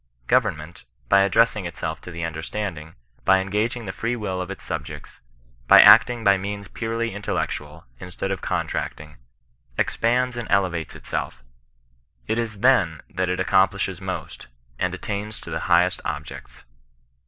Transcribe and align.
Government, 0.25 0.85
by 1.09 1.21
addressing 1.21 1.67
itself 1.67 2.01
to 2.01 2.09
the 2.09 2.23
imderstanding, 2.23 2.95
by 3.23 3.37
engaging 3.37 3.85
the 3.85 3.91
free 3.91 4.15
will 4.15 4.41
of 4.41 4.49
its 4.49 4.63
subjects, 4.63 5.21
by 5.67 5.79
acting 5.79 6.23
by 6.23 6.37
means 6.37 6.67
purely 6.67 7.13
intellectual, 7.13 7.85
instead 7.99 8.31
of 8.31 8.41
contracting, 8.41 9.17
ex 9.77 9.95
pands 9.97 10.37
and 10.37 10.49
elevates 10.49 10.95
itself; 10.95 11.43
it 12.25 12.39
is 12.39 12.61
then 12.61 13.01
that 13.11 13.29
it 13.29 13.39
accomplishes 13.39 14.01
most, 14.01 14.47
and 14.79 14.95
attains 14.95 15.39
to 15.39 15.51
the 15.51 15.61
greatest 15.67 16.01
objects. 16.03 16.63